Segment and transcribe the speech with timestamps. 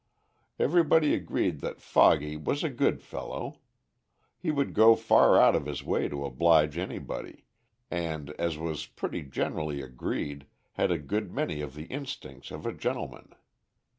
[0.57, 3.59] Everybody agreed that "Foggy" was a good fellow.
[4.39, 7.45] He would go far out of his way to oblige anybody,
[7.91, 12.73] and, as was pretty generally agreed, had a good many of the instincts of a
[12.73, 13.35] gentleman.